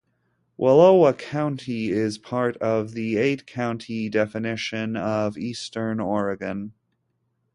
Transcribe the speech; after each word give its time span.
Wallowa 0.57 1.13
County 1.15 1.89
is 1.91 2.17
part 2.17 2.57
of 2.57 2.93
the 2.93 3.17
eight-county 3.17 4.09
definition 4.09 4.97
of 4.97 5.37
Eastern 5.37 5.99
Oregon. 5.99 6.73